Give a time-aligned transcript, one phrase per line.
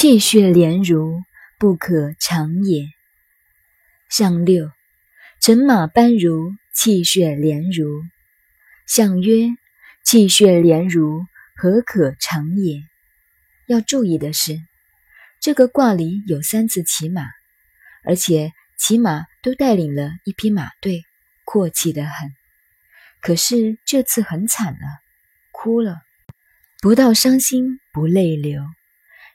[0.00, 1.20] 气血连如，
[1.58, 2.86] 不可长也。
[4.08, 4.70] 上六，
[5.42, 8.00] 乘马班如，气血连如。
[8.86, 9.48] 象曰：
[10.02, 12.80] 气血连如，何可长也？
[13.66, 14.58] 要注意的是，
[15.38, 17.26] 这个卦里有三次骑马，
[18.02, 21.02] 而且骑马都带领了一匹马队，
[21.44, 22.30] 阔气得很。
[23.20, 24.80] 可是这次很惨了，
[25.52, 25.98] 哭了。
[26.80, 28.62] 不到伤心不泪流，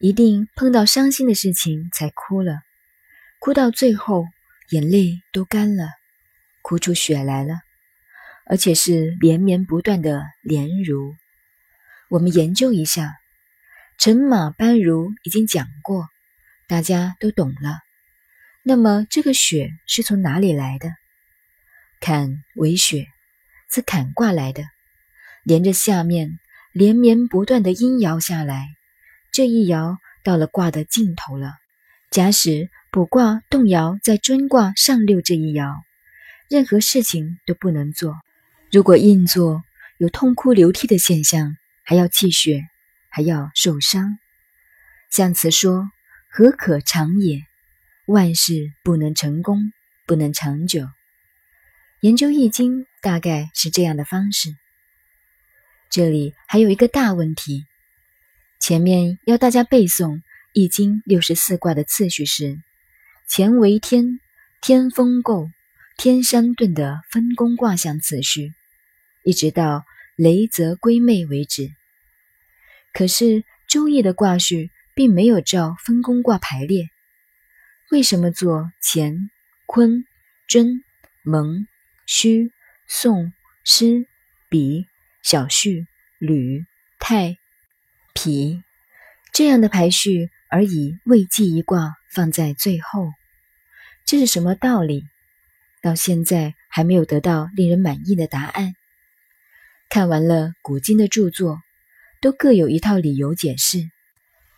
[0.00, 2.62] 一定碰到伤心的事情才哭了。
[3.38, 4.24] 哭到最后，
[4.70, 5.90] 眼泪都干了，
[6.62, 7.60] 哭出血来了，
[8.46, 11.14] 而且是连绵不断的连如。
[12.08, 13.12] 我们研究一下，
[13.98, 16.08] 乘马班如已经讲过，
[16.66, 17.80] 大家都懂了。
[18.62, 20.94] 那么这个血是从哪里来的？
[22.00, 23.06] 坎为血。
[23.68, 24.64] 自坎卦来的，
[25.44, 26.40] 连着下面
[26.72, 28.66] 连绵不断的阴爻下来，
[29.32, 31.54] 这一爻到了卦的尽头了。
[32.10, 35.76] 假使卜卦动摇在尊卦上六这一爻，
[36.48, 38.16] 任何事情都不能做。
[38.72, 39.62] 如果硬做，
[39.98, 42.64] 有痛哭流涕的现象，还要气血，
[43.08, 44.18] 还要受伤。
[45.10, 45.88] 象辞说
[46.30, 47.42] ：“何可长也？
[48.06, 49.72] 万事不能成功，
[50.06, 50.88] 不能长久。”
[52.02, 54.54] 研究易经大概是这样的方式。
[55.90, 57.66] 这里还有一个大问题：
[58.60, 60.20] 前面要大家背诵
[60.52, 62.58] 易经六十四卦的次序是
[63.26, 64.20] 乾为天，
[64.60, 65.50] 天风姤，
[65.96, 68.52] 天山遁的分工卦象次序，
[69.24, 71.70] 一直到雷泽归妹为止。
[72.92, 76.90] 可是周易的卦序并没有照分工卦排列，
[77.90, 79.30] 为什么做乾、
[79.64, 80.04] 坤、
[80.46, 80.84] 贞、
[81.22, 81.66] 蒙？
[82.06, 82.50] 虚、
[82.86, 83.32] 宋、
[83.64, 84.06] 师、
[84.48, 84.86] 比、
[85.22, 85.86] 小序、
[86.18, 86.66] 吕、
[86.98, 87.38] 太、
[88.14, 88.62] 脾
[89.32, 93.12] 这样的排序，而以未济一卦放在最后，
[94.04, 95.04] 这是什么道理？
[95.82, 98.74] 到现在还没有得到令人满意的答案。
[99.88, 101.58] 看完了古今的著作，
[102.20, 103.88] 都各有一套理由解释，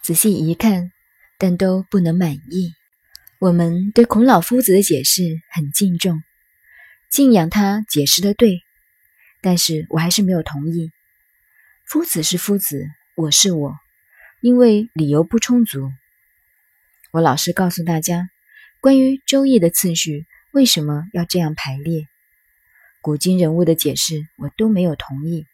[0.03, 0.91] 仔细一看，
[1.39, 2.73] 但都不能满意。
[3.39, 6.23] 我们对孔老夫子的解释很敬重。
[7.11, 8.63] 敬仰他解释的对，
[9.41, 10.91] 但是我还是没有同意。
[11.85, 13.77] 夫子是夫子，我是我，
[14.41, 15.91] 因为理由不充足。
[17.11, 18.31] 我老实告诉大家，
[18.81, 22.07] 关于周易的次序为什么要这样排列，
[23.03, 25.47] 古今人物的解释我都没有同意。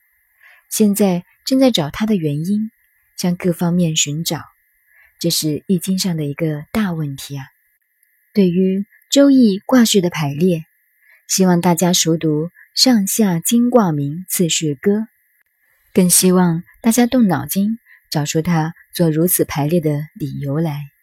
[0.70, 2.70] 现在正在找他的原因，
[3.16, 4.42] 向各方面寻找，
[5.18, 7.44] 这是易经上的一个大问题啊。
[8.32, 10.64] 对于周易卦序的排列。
[11.26, 15.08] 希望大家熟读上下经卦名次序歌，
[15.98, 17.76] 更希望大家动脑筋
[18.08, 20.97] 找出他做如此排列的理由来。